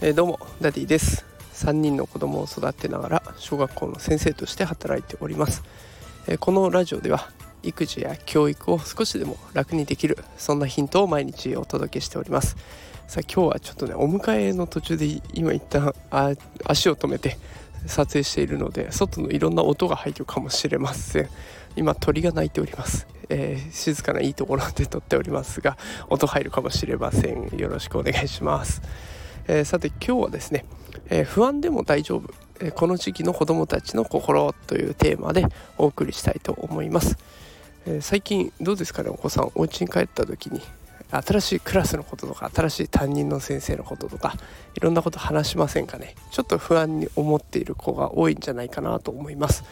[0.00, 1.24] えー、どうもダディです。
[1.54, 5.62] 3人の子供を育てながら小学校の先生として働いております、
[6.26, 7.30] えー、このラジオでは
[7.62, 12.56] 育児や教育を少しでも楽にできるそんなヒントを毎日お届けしております。
[13.06, 16.32] さあ今日はちょっとねお迎えの途中で今一旦あ
[16.66, 17.38] 足を止めて
[17.86, 21.30] 撮影しているので外のいろんな音が入るかもしれません。
[21.76, 25.76] 今鳥が鳴いております、えー、静かないいところで撮っておりますが
[26.08, 27.56] 音入るかもしれません。
[27.56, 28.82] よろしくお願いします、
[29.48, 30.64] えー、さて今日はですね、
[31.10, 35.46] えー、不安でも大丈夫、えこの時期の子どもたちの心というテーマで
[35.78, 37.18] お送りしたいと思います、
[37.86, 39.50] え最近どうですかねお子さん。
[39.54, 40.60] お家に帰った時に
[41.10, 44.34] 新しいクラスのこととか新しい担任の先生のこととか
[44.74, 46.14] いろんなこと話しませんかね。
[46.30, 49.64] ちょっと不安に思っている子が多いんじゃないかなと思います。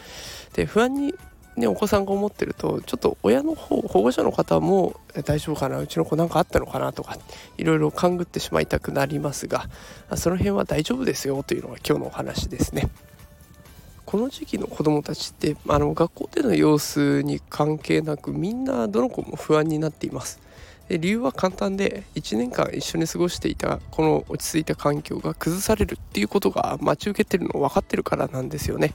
[0.55, 1.15] で不安に
[1.56, 7.19] ね、お子さんが思ってるとちょっと親の方保護者の方も大丈夫かなうちの子何かあったのかなとか
[7.59, 9.68] いろいろ勘ぐってしまいたくなりますが
[10.16, 12.88] その辺は大丈夫ですよというのが今日のお話ですね。
[14.07, 20.38] この時期の子どもたちってあの学校での様子に関係なくみんなどの子も不安になっています。
[20.93, 28.93] で理由は簡単で1年間一緒に過ごしていたこの落ち着いた環境が崩されるっていうことが待ち受けてるの分かってるからなんですよね、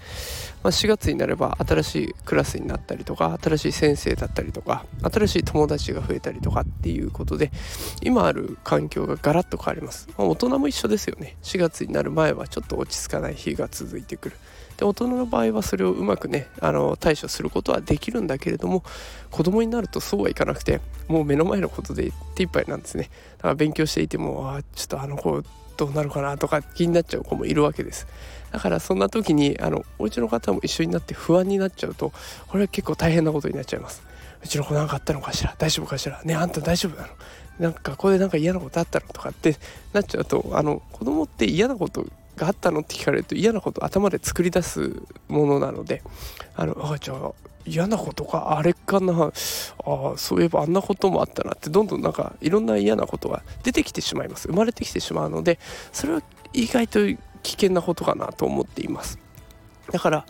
[0.61, 7.49] まあ、4月になれば新しいクラスになったりとか新しい先生だったりとか新しい友達が増えたりとかっていうことで
[8.03, 11.35] 今ある環境がガラッと変わります、まあ、大人も一緒ですよね。
[11.41, 14.37] 4月になる前はちょっと落ち着かない日が続いてくる。
[14.77, 18.83] で大人の場合はそれをうまくねあの対処することはできるんだけれども
[19.31, 23.09] 子供になるとそうはいかなくてもう目の前のことで手一杯なんですね。
[23.37, 25.43] だから勉強していてもあちょっとあの子
[25.77, 28.07] どうなるかなとか気になっちゃう子もいるわけです。
[28.51, 32.13] だからそんな時にあのお家の方も一緒になって不安になっちゃうと
[32.47, 34.03] これは結構大変なことになっちゃいます。
[34.43, 35.55] うちの子何かあったのかしら？
[35.57, 36.21] 大丈夫かしら？
[36.23, 37.13] ねあんた大丈夫なの？
[37.59, 39.07] なんか学校でなんか嫌なことあったの？
[39.07, 39.55] とかって
[39.93, 42.05] なっちゃうとあの子供って嫌なこと
[42.37, 46.01] があったのって聞かれると嫌なこと頭で作り出すものなので
[46.55, 47.31] あのあじゃあ
[47.65, 49.31] 嫌なことかあれかな。
[49.85, 54.47] ああそういえばあんなこともあったなってどんどんなんかいろんな嫌なことが出てきてしまいます。
[54.47, 55.59] 生まれてきてしまうので
[55.91, 56.21] それは
[56.53, 56.99] 意外と
[57.43, 59.19] 危険なことかなと思っています。
[59.91, 60.25] だから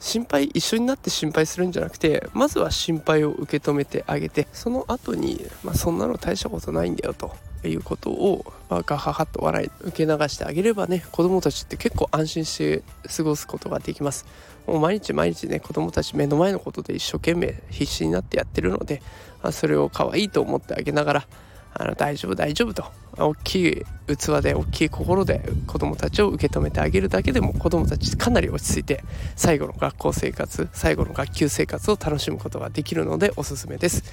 [0.00, 7.34] 心配一緒になって心配するんじゃなくてまずは心配を受け止めてあげてその後に、まあ、そんなの大したことないんだよと。
[7.68, 12.82] いうことを、まあ、ガハハッと笑い受け流してあげればね子供たちって結構安心して
[13.16, 14.26] 過ごすことができます。
[14.66, 19.02] もう毎日毎日ね子供たち目の前のことで一生懸命必死になってやってるので、
[19.42, 21.26] まあ、それを可愛いと思ってあげながら
[21.76, 22.84] あの大丈夫大丈夫と
[23.16, 29.04] 大きい器で大きい心で子どもたちを受け止めてあげるだけでも子どもたちかなり落ち着いて
[29.36, 34.04] 最後の学校生活最後の学級生活を楽しむことができるのでおすすめです。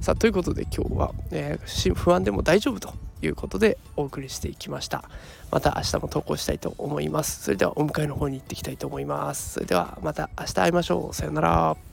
[0.00, 5.04] さあということで今日は、えー、不安でも大丈夫ということでお送りしていきました。
[5.50, 7.42] また明日も投稿したいと思います。
[7.42, 9.54] それではお迎えの方に行ってきたいと思います。
[9.54, 11.14] それではまた明日会いましょう。
[11.14, 11.89] さようなら。